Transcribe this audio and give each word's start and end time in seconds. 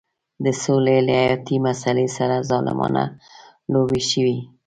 د 0.43 0.45
سولې 0.63 0.97
له 1.07 1.13
حیاتي 1.21 1.57
مسلې 1.67 2.07
سره 2.17 2.45
ظالمانه 2.49 3.03
لوبې 3.71 4.01
شوې. 4.09 4.37